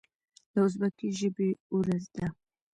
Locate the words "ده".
2.15-2.27